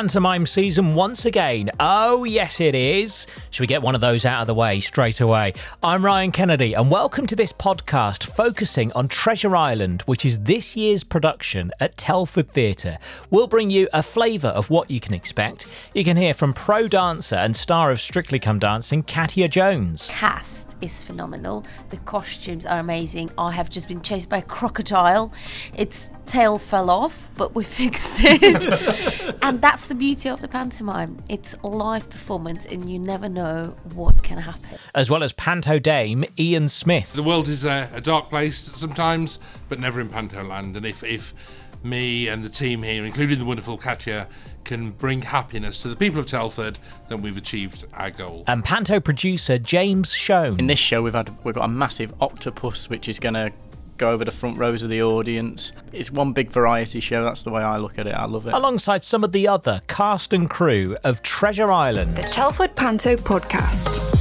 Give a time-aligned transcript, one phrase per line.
[0.00, 1.70] pantomime season once again.
[1.78, 3.26] Oh, yes, it is.
[3.50, 5.52] Should we get one of those out of the way straight away?
[5.82, 10.74] I'm Ryan Kennedy, and welcome to this podcast focusing on Treasure Island, which is this
[10.74, 12.96] year's production at Telford Theatre.
[13.28, 15.66] We'll bring you a flavour of what you can expect.
[15.92, 20.08] You can hear from pro dancer and star of Strictly Come Dancing, Katya Jones.
[20.10, 21.64] cast is phenomenal.
[21.90, 23.30] The costumes are amazing.
[23.36, 25.30] I have just been chased by a crocodile.
[25.74, 29.36] Its tail fell off, but we fixed it.
[29.42, 31.18] and that's the beauty of the pantomime.
[31.28, 34.78] It's a live performance, and you never know what can happen.
[34.94, 37.12] As well as Panto Dame, Ian Smith.
[37.12, 40.76] The world is a, a dark place sometimes, but never in Pantoland.
[40.76, 41.34] And if, if
[41.82, 44.28] me and the team here, including the wonderful Katya,
[44.62, 48.44] can bring happiness to the people of Telford, then we've achieved our goal.
[48.46, 50.58] And Panto producer James Shone.
[50.58, 53.52] In this show, we've had we've got a massive octopus, which is going to
[54.00, 55.72] go over the front rows of the audience.
[55.92, 57.22] It's one big variety show.
[57.22, 58.14] That's the way I look at it.
[58.14, 58.54] I love it.
[58.54, 62.16] alongside some of the other cast and crew of Treasure Island.
[62.16, 64.16] The Telford Panto Podcast.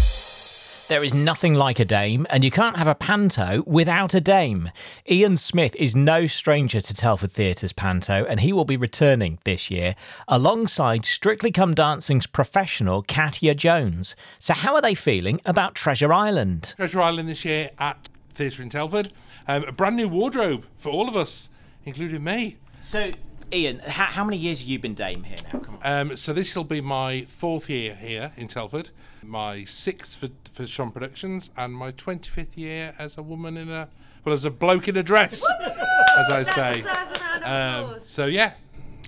[0.89, 4.71] There is nothing like a dame, and you can't have a panto without a dame.
[5.09, 9.71] Ian Smith is no stranger to Telford Theatre's panto, and he will be returning this
[9.71, 9.95] year
[10.27, 14.15] alongside Strictly Come Dancing's professional Katya Jones.
[14.39, 16.73] So, how are they feeling about Treasure Island?
[16.75, 19.11] Treasure Island this year at Theatre in Telford.
[19.49, 21.49] Um, a brand new wardrobe for all of us,
[21.83, 22.57] including me.
[22.81, 23.13] So,
[23.51, 25.57] Ian, how, how many years have you been Dame here now?
[25.57, 26.09] Come on.
[26.11, 28.91] Um, so this will be my fourth year here in Telford,
[29.23, 33.89] my sixth for, for Shone Productions, and my 25th year as a woman in a,
[34.23, 35.43] well, as a bloke in a dress,
[36.15, 36.83] as I say.
[37.41, 38.53] Um, so yeah,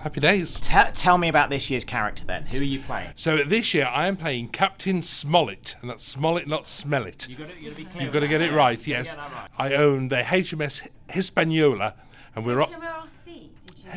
[0.02, 0.60] happy days.
[0.60, 2.46] Te- tell me about this year's character then.
[2.48, 3.12] Who are you playing?
[3.16, 7.28] So this year I am playing Captain Smollett, and that's Smollett, not Smell It.
[7.30, 8.04] You got to, be clear.
[8.04, 9.16] You've got to get it right, yes.
[9.58, 11.96] I own the HMS Hispaniola,
[12.36, 12.72] and we're up.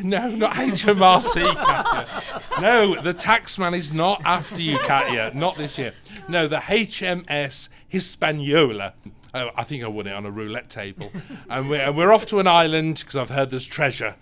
[0.02, 2.60] No, not HMRC, Katya.
[2.60, 5.30] No, the taxman is not after you, Katya.
[5.34, 5.94] Not this year.
[6.28, 8.94] No, the HMS Hispaniola.
[9.34, 11.12] Oh, I think I won it on a roulette table.
[11.48, 14.16] and, we're, and we're off to an island because I've heard there's treasure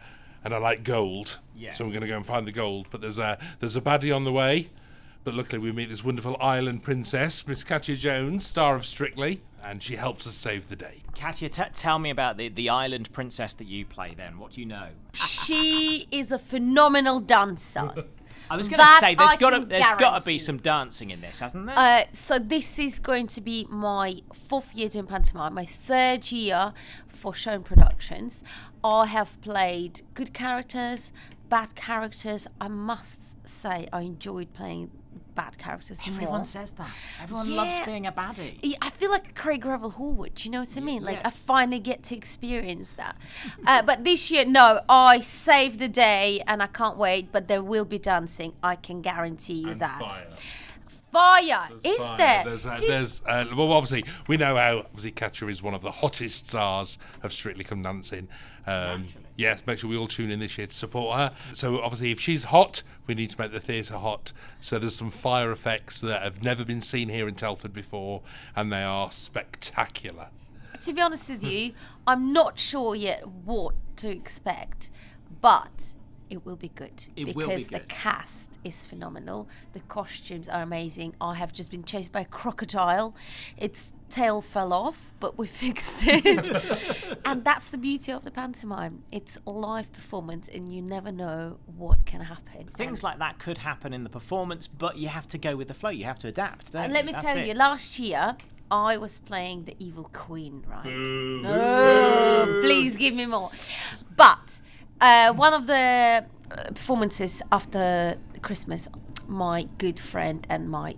[0.45, 1.39] and I like gold.
[1.57, 1.79] Yes.
[1.79, 2.89] So we're going to go and find the gold.
[2.91, 4.71] But there's a, there's a baddie on the way.
[5.25, 9.81] But luckily, we meet this wonderful island princess, Miss Katya Jones, star of Strictly, and
[9.81, 11.03] she helps us save the day.
[11.15, 14.39] Katya, t- tell me about the, the island princess that you play then.
[14.39, 14.89] What do you know?
[15.12, 17.93] She is a phenomenal dancer.
[18.51, 21.11] I was going to say, there's I got to there's got to be some dancing
[21.11, 21.79] in this, hasn't there?
[21.79, 26.75] Uh, so this is going to be my fourth year doing pantomime, my third year
[27.09, 28.43] for Shone Productions.
[28.85, 31.12] I have played good characters,
[31.53, 32.47] bad characters.
[32.63, 34.91] I must say I enjoyed playing
[35.35, 36.45] bad characters Everyone more.
[36.47, 36.91] says that.
[37.23, 38.59] Everyone loves being a baddie.
[38.63, 40.35] Yeah, I feel like Craig Revel Horwood.
[40.35, 41.03] Do you know what I mean?
[41.03, 41.29] Like yeah.
[41.29, 43.17] I finally get to experience that.
[43.67, 47.31] uh, but this year, no, I saved the day, and I can't wait.
[47.33, 48.55] But there will be dancing.
[48.62, 50.01] I can guarantee you that.
[50.01, 50.29] Fire,
[51.84, 52.17] is Fine.
[52.17, 52.45] there?
[52.45, 55.83] There's, uh, See, there's uh, well, obviously we know how obviously Katya is one of
[55.83, 58.28] the hottest stars of Strictly Come Dancing.
[58.67, 59.06] Um,
[59.37, 61.33] yes, make sure we all tune in this year to support her.
[61.53, 64.33] So obviously, if she's hot, we need to make the theatre hot.
[64.61, 68.23] So there's some fire effects that have never been seen here in Telford before,
[68.55, 70.29] and they are spectacular.
[70.84, 71.73] to be honest with you,
[72.06, 74.91] I'm not sure yet what to expect,
[75.41, 75.93] but
[76.32, 79.48] it will be good It because will be the cast is phenomenal.
[79.75, 81.15] The costumes are amazing.
[81.20, 83.15] I have just been chased by a crocodile.
[83.56, 87.19] Its tail fell off, but we fixed it.
[87.25, 89.03] and that's the beauty of the pantomime.
[89.12, 92.66] It's a live performance, and you never know what can happen.
[92.69, 95.69] Things And- like that could happen in the performance, but you have to go with
[95.69, 95.91] the flow.
[95.91, 96.72] You have to adapt.
[96.72, 97.06] Don't And let you?
[97.09, 97.47] me That's tell it.
[97.47, 98.37] you, last year
[98.70, 100.87] I was playing the evil queen, right?
[101.44, 103.49] Oh, please give me more.
[104.16, 104.60] But
[105.03, 108.89] uh, one of the uh, performances after Christmas,
[109.27, 110.95] my good friend and my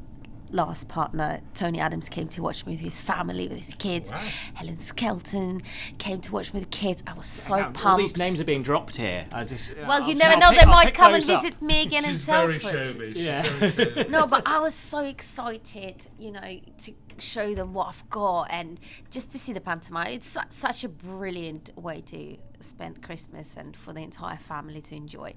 [0.54, 4.10] last partner, Tony Adams, came to watch me with his family, with his kids.
[4.54, 5.62] Helen Skelton
[5.98, 7.02] came to watch me with the kids.
[7.06, 7.84] I was so Now, pumped.
[7.84, 9.26] All these names are being dropped here.
[9.32, 11.28] I just, well, I'll- you never I'll know, pick- they I'll might come and those
[11.28, 11.42] up.
[11.42, 12.96] visit me again in She's very Telford.
[12.98, 13.12] showbiz.
[13.16, 13.42] Yeah.
[13.42, 14.10] She's very showbiz.
[14.10, 18.78] no, but I was so excited, you know, to show them what I've got and
[19.10, 20.08] just to see the pantomime.
[20.12, 24.94] It's su- such a brilliant way to spend Christmas and for the entire family to
[24.96, 25.34] enjoy.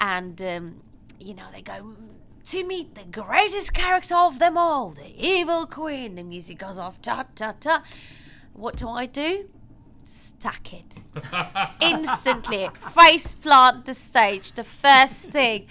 [0.00, 0.80] And, um,
[1.18, 1.94] you know, they go
[2.46, 6.14] to meet the greatest character of them all, the evil queen.
[6.16, 7.82] The music goes off, ta ta ta.
[8.52, 9.48] What do I do?
[10.04, 10.96] Stack it
[11.80, 14.52] instantly, face plant the stage.
[14.52, 15.66] The first thing.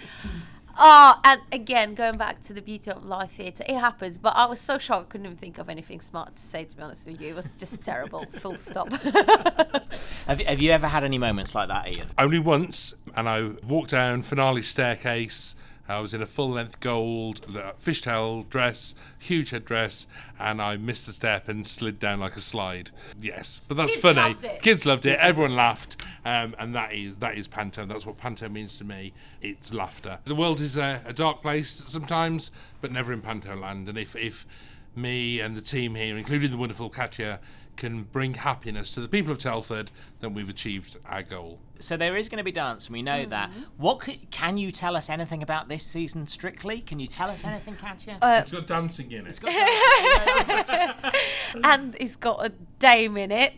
[0.78, 4.16] Oh, and again, going back to the beauty of live theatre, it happens.
[4.16, 6.64] But I was so shocked, I couldn't even think of anything smart to say.
[6.64, 8.24] To be honest with you, it was just terrible.
[8.40, 8.90] Full stop.
[10.26, 12.08] Have, you- have you ever had any moments like that, Ian?
[12.16, 15.54] Only once, and I walked down finale staircase,
[15.92, 20.06] I was in a full length gold uh, fishtail dress, huge headdress,
[20.38, 22.90] and I missed a step and slid down like a slide.
[23.20, 24.20] Yes, but that's Kids funny.
[24.20, 24.62] loved it.
[24.62, 25.18] Kids loved it.
[25.18, 27.86] Everyone laughed, um, and that is that is panto.
[27.86, 29.12] That's what panto means to me.
[29.40, 30.18] It's laughter.
[30.24, 32.50] The world is a, a dark place sometimes,
[32.80, 33.88] but never in panto land.
[33.88, 34.46] And if if
[34.94, 37.40] me and the team here, including the wonderful Katya,
[37.76, 39.90] can bring happiness to the people of Telford,
[40.20, 41.58] then we've achieved our goal.
[41.80, 43.50] So there is going to be dance, and we know that.
[43.50, 43.60] Mm-hmm.
[43.76, 46.28] What c- can you tell us anything about this season?
[46.28, 48.18] Strictly, can you tell us anything, Katya?
[48.22, 49.28] It's got dancing in it.
[49.28, 51.12] It's got dancing.
[51.64, 53.54] and it's got a dame in it.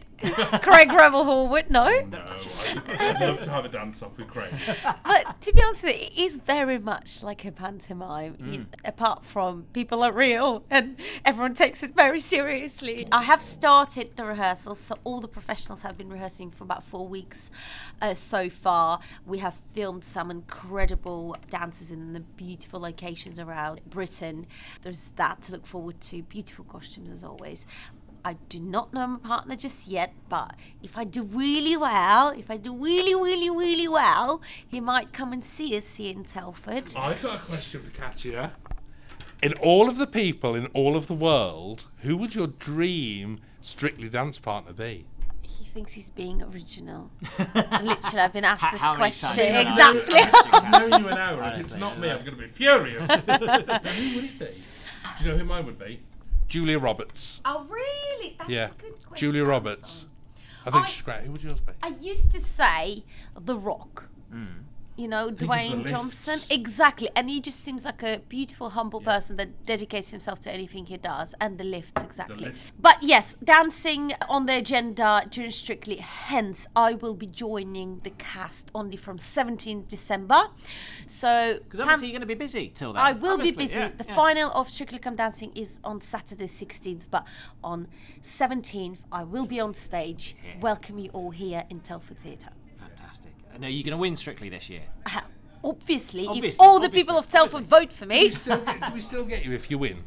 [0.62, 1.84] Craig Revel Horwood, no.
[2.10, 2.24] No,
[2.86, 4.52] I'd love to have a dance off with Craig.
[5.04, 8.36] But to be honest, it is very much like a pantomime.
[8.44, 13.06] You- apart from people are real and everyone takes it very seriously.
[13.12, 17.06] I have started the rehearsals, so all the professionals have been rehearsing for about four
[17.08, 17.50] weeks
[18.02, 19.00] uh, so far.
[19.26, 24.46] We have filmed some incredible dances in the beautiful locations around Britain.
[24.82, 26.22] There's that to look forward to.
[26.22, 27.66] Beautiful costumes as always.
[28.26, 32.50] I do not know my partner just yet, but if I do really well, if
[32.50, 36.92] I do really, really, really well, he might come and see us here in Telford.
[36.96, 38.52] I've got a question for Katya.
[39.42, 44.08] In all of the people in all of the world, who would your dream strictly
[44.08, 45.04] dance partner be?
[45.42, 47.10] He thinks he's being original.
[47.54, 49.28] Literally, I've been asked How- this how many question.
[49.28, 50.50] times have you been asked Exactly.
[50.52, 51.42] I've known you an hour.
[51.42, 52.14] If it's Honestly, not me, yeah.
[52.14, 53.26] I'm going to be furious.
[53.26, 54.46] now, who would it be?
[55.18, 56.00] Do you know who mine would be?
[56.48, 57.40] Julia Roberts.
[57.44, 58.36] oh, really?
[58.38, 59.16] That's Yeah, a good question.
[59.16, 60.06] Julia to Roberts.
[60.66, 61.20] I think I- she's great.
[61.22, 61.72] Who would yours be?
[61.82, 63.04] I used to say
[63.38, 64.08] The Rock.
[64.30, 64.46] Hmm.
[64.96, 66.34] You know, the Dwayne Johnson.
[66.34, 66.50] lifts.
[66.50, 67.10] Exactly.
[67.16, 70.96] And he just seems like a beautiful, humble person that dedicates himself to anything he
[70.96, 71.34] does.
[71.40, 72.36] And the lifts, exactly.
[72.46, 72.70] lifts.
[72.78, 75.96] But yes, dancing on the agenda during Strictly.
[75.96, 80.48] Hence, I will be joining the cast only from 17th December.
[81.06, 83.02] So, Because obviously you're going to be busy till then.
[83.02, 83.78] I will Obviously, be busy.
[83.80, 84.14] yeah, the yeah.
[84.14, 87.26] final of Strictly Come Dancing is on Saturday 16th, but
[87.64, 87.88] on
[88.22, 90.36] 17th I will be on stage.
[90.44, 90.60] Yeah.
[90.60, 92.50] Welcome you all here in Telford Theatre.
[92.76, 93.32] Fantastic.
[93.54, 94.82] And are you going to win Strictly this year?
[95.06, 95.20] Uh,
[95.62, 98.86] Obviously, if Obviously, all the people of Telford vote for Do we, me, still get,
[98.86, 100.04] do we still get you if you win?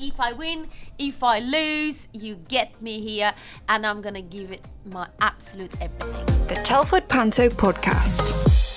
[0.00, 3.32] if I win, if I lose, you get me here,
[3.68, 6.46] and I'm gonna give it my absolute everything.
[6.46, 8.67] The Telford Panto Podcast.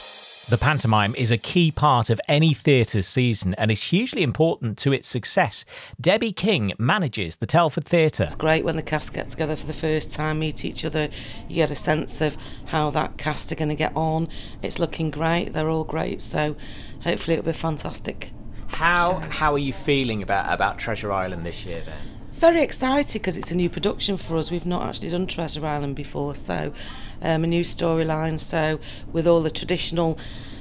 [0.52, 4.92] The pantomime is a key part of any theatre's season and is hugely important to
[4.92, 5.64] its success.
[6.02, 8.26] Debbie King manages the Telford Theatre.
[8.26, 11.08] It's great when the cast get together for the first time, meet each other.
[11.48, 14.28] You get a sense of how that cast are going to get on.
[14.62, 15.54] It's looking great.
[15.54, 16.22] They're all great.
[16.22, 16.58] So
[17.06, 18.32] hopefully it'll be fantastic.
[18.68, 22.12] How how are you feeling about about Treasure Island this year then?
[22.34, 24.52] Very excited because it's a new production for us.
[24.52, 26.74] We've not actually done Treasure Island before, so
[27.22, 28.40] um, a new storyline.
[28.40, 28.80] So
[29.12, 30.18] with all the traditional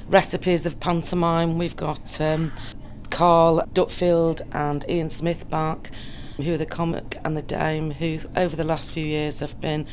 [0.09, 2.53] recipes of pantomime, we've got um,
[3.11, 5.91] Carl Dutfield and Ian Smith back,
[6.37, 9.87] who are the comic and the dame, who over the last few years have been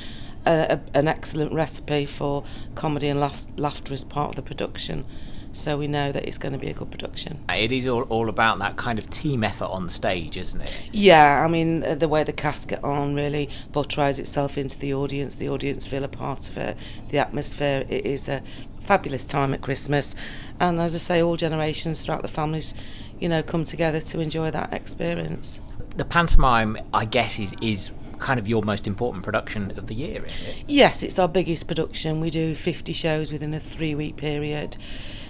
[0.45, 2.43] a, a, an excellent recipe for
[2.75, 5.05] comedy and last, laughter as part of the production.
[5.53, 7.39] So we know that it's going to be a good production.
[7.49, 10.71] It is all, all about that kind of team effort on stage, isn't it?
[10.91, 14.93] Yeah, I mean, uh, the way the cast get on really portrays itself into the
[14.93, 15.35] audience.
[15.35, 16.77] The audience feel a part of it.
[17.09, 18.43] The atmosphere, it is a
[18.79, 20.15] fabulous time at Christmas.
[20.59, 22.73] And as I say, all generations throughout the families,
[23.19, 25.61] you know, come together to enjoy that experience.
[25.95, 30.23] The pantomime, I guess, is is kind of your most important production of the year,
[30.25, 30.63] isn't it?
[30.67, 32.19] Yes, it's our biggest production.
[32.19, 34.77] We do 50 shows within a three week period.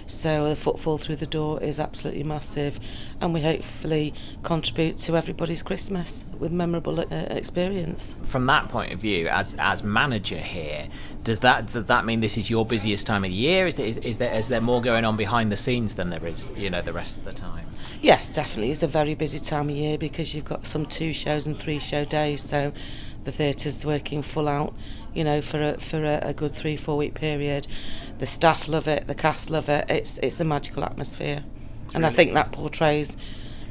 [0.08, 2.80] So the footfall through the door is absolutely massive,
[3.20, 8.16] and we hopefully contribute to everybody's Christmas with memorable uh, experience.
[8.24, 10.88] From that point of view, as as manager here,
[11.24, 13.66] does that does that mean this is your busiest time of the year?
[13.66, 16.26] Is there is, is there is there more going on behind the scenes than there
[16.26, 17.66] is, you know, the rest of the time?
[18.00, 18.70] Yes, definitely.
[18.70, 21.78] It's a very busy time of year because you've got some two shows and three
[21.78, 22.72] show days, so
[23.24, 24.74] the theatre's working full out,
[25.12, 27.66] you know, for a, for a, a good three four week period.
[28.18, 29.88] The staff love it, the cast love it.
[29.88, 31.44] It's it's a magical atmosphere,
[31.94, 33.16] and I think that portrays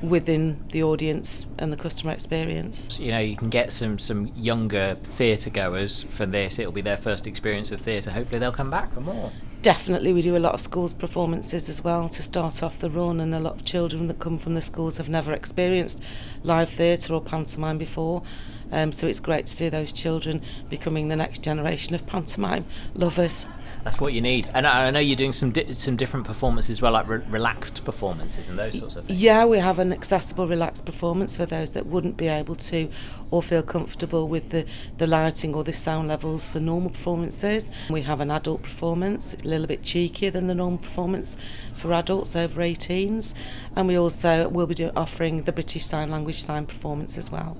[0.01, 2.99] within the audience and the customer experience.
[2.99, 6.59] You know, you can get some some younger theatre goers for this.
[6.59, 8.11] It'll be their first experience of theatre.
[8.11, 9.31] Hopefully, they'll come back for more.
[9.63, 13.19] Definitely, we do a lot of schools performances as well to start off the run,
[13.19, 16.01] and a lot of children that come from the schools have never experienced
[16.43, 18.23] live theatre or pantomime before,
[18.71, 23.45] Um, so it's great to see those children becoming the next generation of pantomime lovers.
[23.83, 24.49] That's what you need.
[24.53, 27.21] And I I know you're doing some di- some different performances as well, like re-
[27.29, 29.21] relaxed performances and those sorts of things.
[29.21, 32.89] Yeah, we have an accessible, relaxed performance for those that wouldn't be able to
[33.31, 34.65] or feel comfortable with the,
[34.97, 37.69] the lighting or the sound levels for normal performances.
[37.89, 41.37] We have an adult performance, a little bit cheekier than the normal performance
[41.73, 43.33] for adults over 18s.
[43.75, 47.57] And we also will be do- offering the British Sign Language sign performance as well.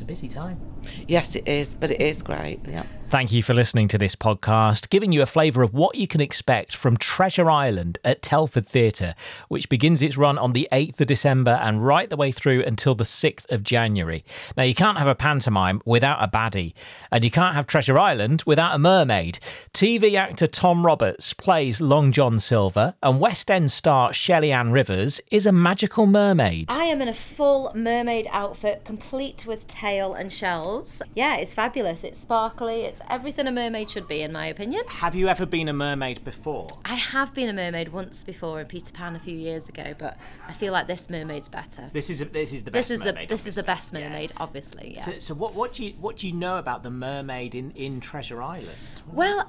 [0.00, 0.58] It's a busy time.
[1.06, 2.60] Yes, it is, but it is great.
[2.66, 2.84] Yeah.
[3.10, 6.20] Thank you for listening to this podcast, giving you a flavour of what you can
[6.20, 9.16] expect from Treasure Island at Telford Theatre,
[9.48, 12.94] which begins its run on the 8th of December and right the way through until
[12.94, 14.24] the 6th of January.
[14.56, 16.72] Now, you can't have a pantomime without a baddie,
[17.10, 19.40] and you can't have Treasure Island without a mermaid.
[19.74, 25.20] TV actor Tom Roberts plays Long John Silver, and West End star Shelley Anne Rivers
[25.32, 26.66] is a magical mermaid.
[26.70, 31.02] I am in a full mermaid outfit, complete with tail and shells.
[31.16, 32.04] Yeah, it's fabulous.
[32.04, 32.82] It's sparkly.
[32.82, 34.82] It's everything a mermaid should be, in my opinion.
[34.88, 36.66] Have you ever been a mermaid before?
[36.84, 40.16] I have been a mermaid once before in Peter Pan a few years ago, but
[40.48, 41.90] I feel like this mermaid's better.
[41.92, 43.28] This is a, this is the best This is mermaid.
[43.28, 44.00] the this is the best Yeah.
[44.08, 44.94] mermaid, obviously.
[44.96, 45.02] Yeah.
[45.02, 48.00] So, so what what do you what do you know about the mermaid in, in
[48.00, 48.70] Treasure Island?
[49.12, 49.46] Well,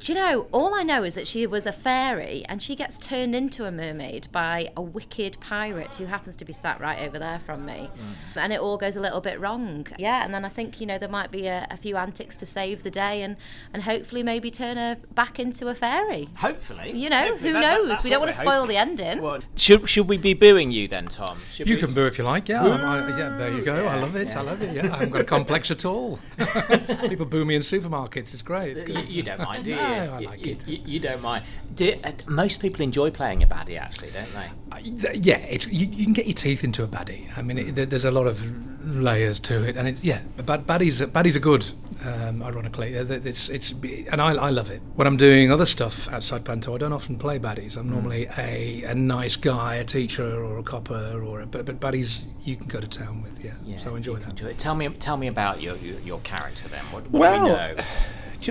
[0.00, 2.98] do you know, all I know is that she was a fairy and she gets
[2.98, 7.18] turned into a mermaid by a wicked pirate who happens to be sat right over
[7.18, 7.90] there from me.
[8.34, 9.86] And it all goes a little bit wrong.
[9.98, 12.46] Yeah, and then I think, you know, there might be a, a few antics to
[12.46, 13.36] save the day and,
[13.72, 16.28] and hopefully maybe turn her back into a fairy.
[16.38, 17.48] Hopefully, You know, Hopefully.
[17.50, 17.88] who That- that- knows?
[17.88, 18.68] that's we don't want to spoil hoping.
[18.68, 19.22] the ending.
[19.22, 21.38] Well, should should we be booing you then, Tom?
[21.52, 22.48] Should You we- can boo if you like.
[22.48, 23.36] Yeah, I, I, yeah.
[23.38, 23.86] There you go.
[23.86, 24.36] I love it.
[24.36, 24.74] I love it.
[24.74, 26.18] Yeah, I haven't got a complex at all.
[27.08, 28.32] People boo me in supermarkets.
[28.32, 28.76] It's great.
[28.76, 29.08] It's You, good.
[29.08, 29.76] you don't mind, do you?
[29.84, 30.68] No, I like you, it.
[30.68, 31.44] You, you don't mind.
[31.74, 34.50] Do, uh, most people enjoy playing a baddie, actually, don't they?
[34.72, 37.26] Uh, yeah, it's you, you can get your teeth into a baddie.
[37.36, 38.44] I mean, it, there's a lot of
[38.86, 41.66] layers to it, and it, yeah, but baddies baddies are good.
[42.04, 43.72] Um, ironically, it's it's
[44.10, 44.82] and I, I love it.
[44.94, 47.76] When I'm doing other stuff outside Panto, I don't often play baddies.
[47.76, 51.80] I'm normally a, a nice guy, a teacher or a copper, or a, but but
[51.80, 53.42] baddies you can go to town with.
[53.42, 54.30] Yeah, so I enjoy that.
[54.30, 54.58] Enjoy it.
[54.58, 56.84] Tell me, tell me about your your, your character then.
[56.90, 57.74] What, what do we know?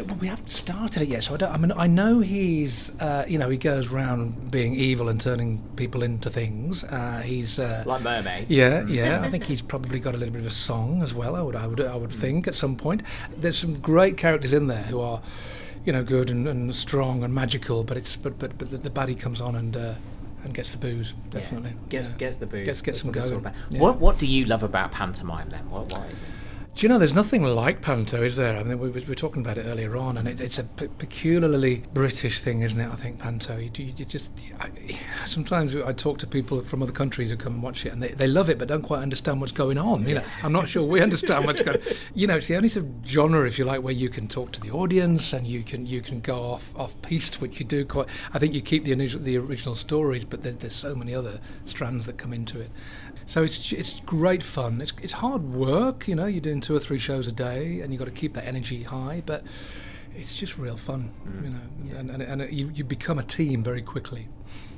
[0.01, 1.51] Well, we haven't started it yet, so I don't.
[1.51, 5.61] I mean, I know he's, uh, you know, he goes around being evil and turning
[5.75, 6.83] people into things.
[6.83, 8.49] Uh, he's uh, Like mermaids.
[8.49, 9.21] Yeah, yeah.
[9.21, 11.35] I think he's probably got a little bit of a song as well.
[11.35, 12.19] I would, I would, I would Mm.
[12.19, 13.03] think at some point.
[13.37, 15.21] There's some great characters in there who are,
[15.85, 17.83] you know, good and, and strong and magical.
[17.83, 19.77] But it's, but but but the, the baddie comes on and.
[19.77, 19.93] Uh,
[20.45, 21.73] and gets the booze, definitely.
[21.87, 22.17] Gets yeah.
[22.17, 22.65] gets the booze.
[22.65, 23.53] Gets, gets some what it's all going.
[23.69, 23.79] Yeah.
[23.79, 25.69] What what do you love about pantomime then?
[25.69, 26.27] What what is it?
[26.75, 28.57] Do you know there's nothing like panto, is there?
[28.57, 31.83] I mean, we, we were talking about it earlier on, and it, it's a peculiarly
[31.93, 32.91] British thing, isn't it?
[32.91, 33.57] I think panto.
[33.57, 34.71] You, do- you just I,
[35.25, 38.07] sometimes I talk to people from other countries who come and watch it, and they,
[38.09, 40.07] they love it, but don't quite understand what's going on.
[40.07, 41.77] You know, I'm not sure we understand what's going.
[41.79, 41.87] on.
[42.15, 44.51] You know, it's the only sort of genre, if you like, where you can talk
[44.53, 47.85] to the audience and you can you can go off off piste, which you do
[47.85, 48.07] quite.
[48.33, 51.39] I think you keep the initial, the original stories, but there, there's so many other
[51.65, 52.71] strands that come into it.
[53.25, 54.81] So it's it's great fun.
[54.81, 56.25] It's it's hard work, you know.
[56.25, 58.83] You're doing two or three shows a day, and you've got to keep that energy
[58.83, 59.21] high.
[59.23, 59.43] But
[60.15, 61.11] it's just real fun,
[61.43, 61.99] you know.
[61.99, 64.29] And, and, and you you become a team very quickly.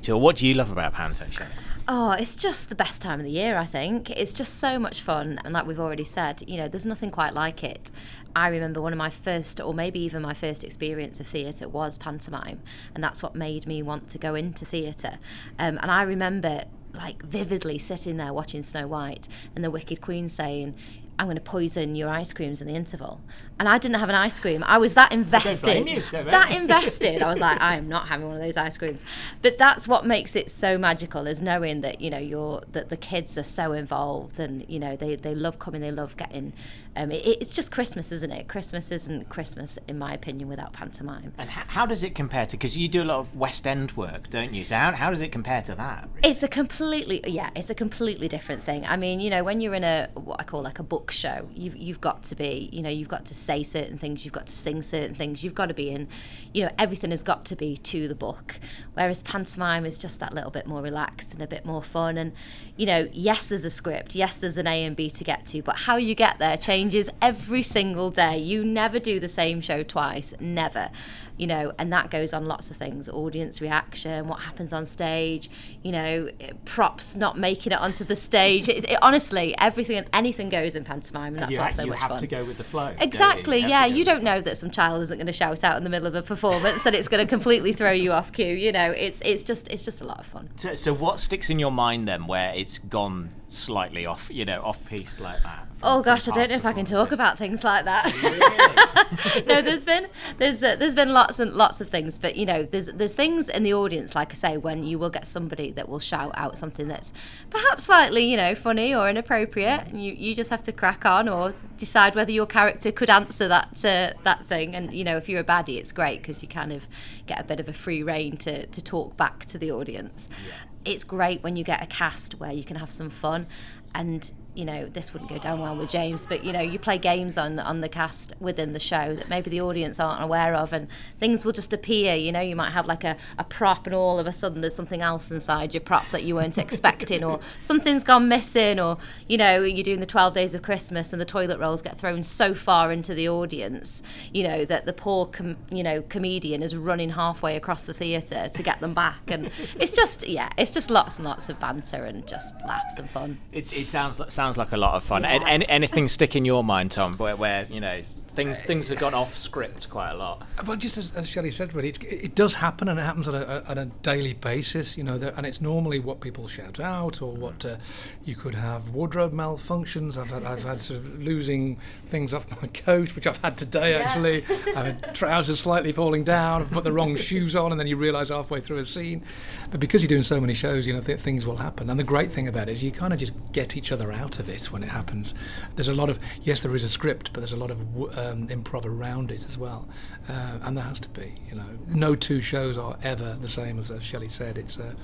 [0.02, 1.24] So what do you love about panto?
[1.30, 1.50] Shelley?
[1.88, 4.10] Oh, it's just the best time of the year, I think.
[4.10, 5.40] It's just so much fun.
[5.44, 7.92] And like we've already said, you know, there's nothing quite like it.
[8.34, 11.96] I remember one of my first, or maybe even my first experience of theatre was
[11.96, 12.60] pantomime.
[12.94, 15.18] And that's what made me want to go into theatre.
[15.60, 20.28] Um, and I remember, like, vividly sitting there watching Snow White and the Wicked Queen
[20.28, 20.74] saying,
[21.18, 23.20] I'm going to poison your ice creams in the interval.
[23.58, 24.62] And I didn't have an ice cream.
[24.64, 25.62] I was that invested.
[25.62, 27.22] blame you, don't blame That invested.
[27.22, 29.02] I was like, I am not having one of those ice creams.
[29.40, 32.96] But that's what makes it so magical is knowing that, you know, you're that the
[32.96, 36.52] kids are so involved and, you know, they, they love coming, they love getting
[36.96, 38.48] um it, it's just Christmas, isn't it?
[38.48, 41.32] Christmas isn't Christmas, in my opinion, without pantomime.
[41.38, 42.56] And how, how does it compare to?
[42.56, 44.64] Because you do a lot of West End work, don't you?
[44.64, 46.08] So how, how does it compare to that?
[46.24, 48.84] It's a completely yeah, it's a completely different thing.
[48.86, 51.48] I mean, you know, when you're in a what I call like a book show,
[51.54, 54.46] you've you've got to be, you know, you've got to say certain things, you've got
[54.46, 56.08] to sing certain things, you've got to be in,
[56.52, 58.58] you know, everything has got to be to the book.
[58.94, 62.16] Whereas pantomime is just that little bit more relaxed and a bit more fun.
[62.16, 62.32] And
[62.76, 65.62] you know, yes, there's a script, yes, there's an A and B to get to,
[65.62, 66.85] but how you get there changes
[67.20, 68.38] every single day.
[68.38, 70.90] You never do the same show twice, never.
[71.36, 75.50] You know, and that goes on lots of things audience reaction, what happens on stage,
[75.82, 76.30] you know,
[76.64, 78.68] props not making it onto the stage.
[78.68, 81.84] It, it, honestly, everything and anything goes in pantomime, and that's you what's ha- so
[81.84, 82.20] you much have fun.
[82.20, 82.86] to go with the flow.
[82.86, 83.04] don't you?
[83.04, 83.86] Exactly, You yeah.
[83.86, 86.14] You don't know that some child isn't going to shout out in the middle of
[86.14, 88.46] a performance and it's going to completely throw you off cue.
[88.46, 90.48] You know, it's it's just it's just a lot of fun.
[90.56, 94.60] So, so what sticks in your mind then, where it's gone slightly off, you know,
[94.62, 95.66] off piste like that?
[95.82, 99.44] Oh gosh, I don't know if I can talk about things like that.
[99.46, 100.06] no, there's been
[100.38, 103.48] there's uh, there's been lots and lots of things, but you know, there's there's things
[103.48, 106.56] in the audience, like I say, when you will get somebody that will shout out
[106.58, 107.12] something that's
[107.50, 111.28] perhaps slightly, you know, funny or inappropriate, and you you just have to crack on
[111.28, 114.74] or decide whether your character could answer that uh, that thing.
[114.74, 116.86] And you know, if you're a baddie, it's great because you kind of
[117.26, 120.28] get a bit of a free rein to to talk back to the audience.
[120.46, 120.92] Yeah.
[120.92, 123.48] It's great when you get a cast where you can have some fun
[123.94, 126.98] and you know this wouldn't go down well with James but you know you play
[126.98, 130.72] games on on the cast within the show that maybe the audience aren't aware of
[130.72, 133.94] and things will just appear you know you might have like a, a prop and
[133.94, 137.40] all of a sudden there's something else inside your prop that you weren't expecting or
[137.60, 138.96] something's gone missing or
[139.28, 142.22] you know you're doing the 12 days of Christmas and the toilet rolls get thrown
[142.22, 146.76] so far into the audience you know that the poor com- you know comedian is
[146.76, 150.90] running halfway across the theatre to get them back and it's just yeah it's just
[150.90, 153.38] lots and lots of banter and just laughs and fun.
[153.52, 155.22] It, it sounds sounds sounds like a lot of fun.
[155.22, 155.42] Yeah.
[155.44, 158.02] Any, anything stick in your mind, Tom, where, where you know
[158.36, 160.46] things eh, things have gone off script quite a lot.
[160.66, 163.34] Well, just as, as Shelley said, really, it, it, does happen, and it happens on
[163.34, 164.96] a, on a daily basis.
[164.96, 167.74] You know, and it's normally what people shout out, or what mm.
[167.74, 167.76] uh,
[168.24, 170.16] you could have wardrobe malfunctions.
[170.16, 173.92] I've had I've had sort of losing things off my coat, which I've had today
[173.92, 174.04] yeah.
[174.04, 174.44] actually.
[174.76, 176.62] I've had trousers slightly falling down.
[176.62, 179.24] I've put the wrong shoes on, and then you realise halfway through a scene.
[179.70, 181.90] But because you're doing so many shows, you know, th- things will happen.
[181.90, 184.38] And the great thing about it is you kind of just get each other out
[184.38, 185.34] of it when it happens.
[185.74, 188.25] There's a lot of yes, there is a script, but there's a lot of uh,
[188.32, 189.88] um, improv around it as well,
[190.28, 191.34] uh, and there has to be.
[191.48, 194.58] You know, no two shows are ever the same as, as Shelley said.
[194.58, 194.94] It's uh,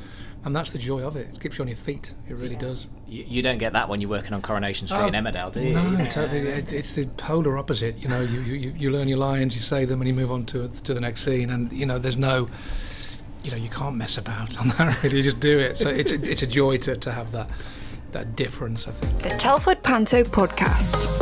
[0.45, 1.29] and that's the joy of it.
[1.35, 2.12] It keeps you on your feet.
[2.29, 2.61] It really yeah.
[2.61, 2.88] does.
[3.07, 5.61] You, you, don't get that when you're working on Coronation Street oh, in Emmerdale, do
[5.61, 5.75] you?
[5.75, 6.09] No, yeah.
[6.09, 6.41] totally.
[6.41, 7.97] It, it's the polar opposite.
[7.99, 10.45] You know, you, you, you learn your lines, you say them, and you move on
[10.47, 11.50] to to the next scene.
[11.50, 12.49] And you know, there's no,
[13.45, 15.02] you know, you can't mess about on that.
[15.05, 15.76] Really, you just do it.
[15.79, 17.49] So it's a, it's a joy to, to have that
[18.11, 18.88] that difference.
[18.88, 19.23] I think.
[19.23, 21.22] The Telford Panto Podcast.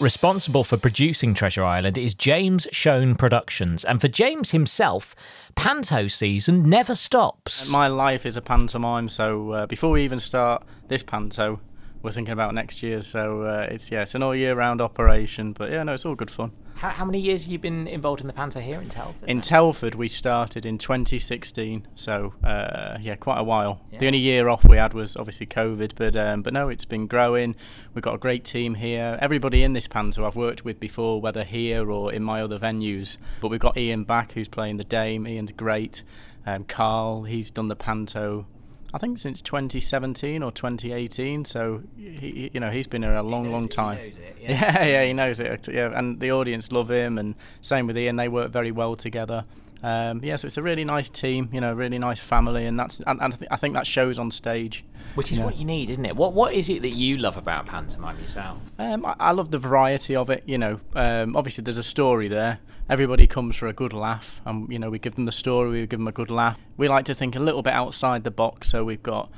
[0.00, 5.16] Responsible for producing Treasure Island is James Shone Productions, and for James himself,
[5.56, 7.68] Panto season never stops.
[7.68, 11.58] My life is a pantomime, so uh, before we even start this panto,
[12.00, 13.00] we're thinking about next year.
[13.00, 16.14] So uh, it's yeah, it's an all year round operation, but yeah, no, it's all
[16.14, 16.52] good fun.
[16.78, 19.28] How, how many years have you been involved in the Panto here in Telford?
[19.28, 23.80] In Telford, we started in 2016, so uh, yeah, quite a while.
[23.90, 23.98] Yeah.
[23.98, 27.08] The only year off we had was obviously COVID, but um, but no, it's been
[27.08, 27.56] growing.
[27.94, 29.18] We've got a great team here.
[29.20, 33.16] Everybody in this Panto I've worked with before, whether here or in my other venues.
[33.40, 35.26] But we've got Ian back, who's playing the Dame.
[35.26, 36.04] Ian's great.
[36.46, 38.46] Um, Carl, he's done the Panto
[38.92, 41.44] I think since 2017 or 2018.
[41.44, 43.98] So he, you know, he's been here a long, long time.
[43.98, 44.50] It, yeah.
[44.50, 44.84] yeah.
[44.84, 45.68] yeah, he knows it.
[45.68, 48.16] Yeah, and the audience love him, and same with Ian.
[48.16, 49.44] They work very well together.
[49.82, 53.00] Um, yeah, so it's a really nice team, you know, really nice family, and that's
[53.00, 54.84] and, and I think that shows on stage.
[55.14, 56.16] Which is what you need, isn't it?
[56.16, 58.58] What What is it that you love about pantomime yourself?
[58.78, 60.42] Um, I, I, love the variety of it.
[60.46, 62.58] You know, um, obviously there's a story there.
[62.90, 65.80] Everybody comes for a good laugh, and you know we give them the story, we
[65.86, 66.58] give them a good laugh.
[66.76, 69.30] We like to think a little bit outside the box, so we've got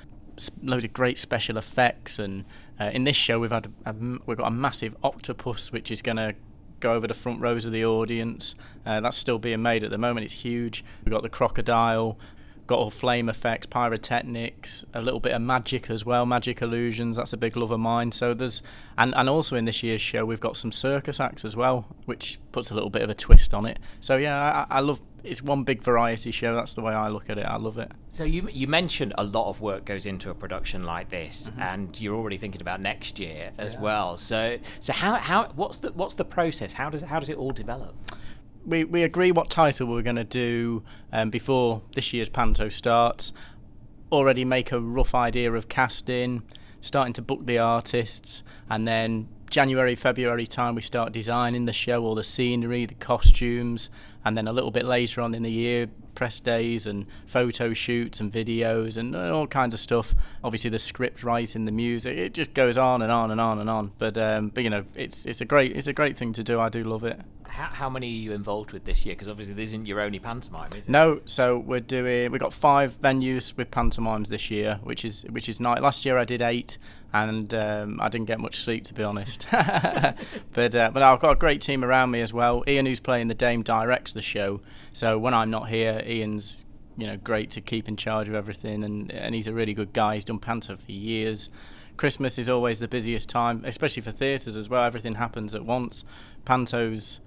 [0.62, 2.44] loads of great special effects, and
[2.80, 6.00] uh, in this show we've had a, a, we've got a massive octopus which is
[6.00, 6.34] going to
[6.80, 8.54] go over the front rows of the audience.
[8.84, 10.24] Uh, that's still being made at the moment.
[10.24, 10.84] It's huge.
[11.04, 12.18] We've got the crocodile,
[12.66, 17.16] got all flame effects, pyrotechnics, a little bit of magic as well, magic illusions.
[17.16, 18.12] That's a big love of mine.
[18.12, 18.62] So there's,
[18.96, 22.38] and, and also in this year's show, we've got some circus acts as well, which
[22.52, 23.78] puts a little bit of a twist on it.
[24.00, 25.02] So yeah, I, I love.
[25.22, 26.54] It's one big variety show.
[26.54, 27.46] That's the way I look at it.
[27.46, 27.92] I love it.
[28.08, 31.62] So you you mentioned a lot of work goes into a production like this, mm-hmm.
[31.62, 33.80] and you're already thinking about next year as yeah.
[33.80, 34.18] well.
[34.18, 36.72] So so how how what's the what's the process?
[36.72, 37.94] How does how does it all develop?
[38.64, 43.32] we, we agree what title we're going to do um, before this year's panto starts.
[44.12, 46.42] Already make a rough idea of casting,
[46.80, 52.04] starting to book the artists, and then January, February time we start designing the show,
[52.04, 53.90] all the scenery, the costumes,
[54.24, 58.20] and then a little bit later on in the year, press days and photo shoots
[58.20, 60.14] and videos and all kinds of stuff.
[60.44, 63.70] Obviously, the script writing, the music, it just goes on and on and on and
[63.70, 63.92] on.
[63.98, 66.60] But um, but you know, it's it's a great it's a great thing to do.
[66.60, 67.20] I do love it.
[67.46, 69.16] How, how many are you involved with this year?
[69.16, 70.88] Because obviously, this isn't your only pantomime, is it?
[70.88, 75.48] No, so we're doing we've got five venues with pantomimes this year, which is which
[75.48, 75.80] is nice.
[75.80, 76.78] Last year I did eight,
[77.12, 79.46] and um, I didn't get much sleep to be honest.
[79.52, 82.62] but uh, but I've got a great team around me as well.
[82.68, 84.60] Ian, who's playing the Dame, directs the show.
[84.92, 86.64] So when I'm not here, Ian's
[86.96, 89.92] you know great to keep in charge of everything, and and he's a really good
[89.92, 90.14] guy.
[90.14, 91.48] He's done panto for years.
[91.96, 94.84] Christmas is always the busiest time, especially for theatres as well.
[94.84, 96.04] Everything happens at once.
[96.46, 97.20] Pantos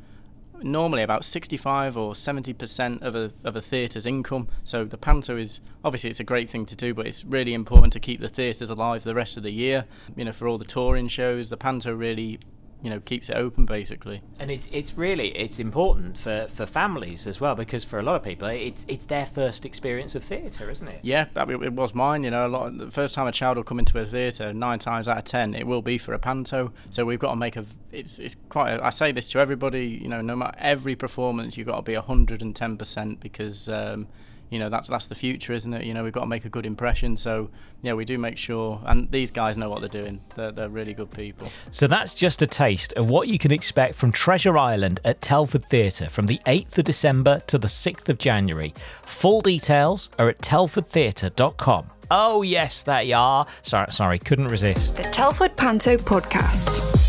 [0.63, 4.47] normally about 65 or 70 percent of a of a theatre's income.
[4.63, 7.93] So the panto is obviously it's a great thing to do, but it's really important
[7.93, 9.86] to keep the theatres alive the rest of the year.
[10.15, 12.39] You know, for all the touring shows, the panto really
[12.84, 14.22] you know keeps it open basically.
[14.39, 18.17] And it's it's really it's important for for families as well because for a lot
[18.17, 21.00] of people it's it's their first experience of theatre isn't it?
[21.02, 23.56] Yeah that, it was mine you know a lot of, the first time a child
[23.58, 26.19] will come into a theatre nine times out of ten it will be for a
[26.19, 26.74] panto.
[26.89, 29.88] So we've got to make a it's it's quite a, I say this to everybody
[29.88, 34.08] you know no matter every performance you've got to be 110% because um,
[34.54, 35.84] you know that's that's the future, isn't it?
[35.84, 37.18] You know we've got to make a good impression.
[37.18, 37.50] So
[37.82, 40.22] yeah, we do make sure, and these guys know what they're doing.
[40.36, 41.50] They're, they're really good people.
[41.72, 45.66] So that's just a taste of what you can expect from Treasure Island at Telford
[45.66, 48.74] Theatre from the 8th of December to the 6th of January.
[49.02, 51.89] Full details are at telfordtheatre.com.
[52.12, 53.48] Oh yes, that you are.
[53.63, 54.98] Sorry, sorry, couldn't resist.
[54.98, 57.03] The Telford Panto Podcast.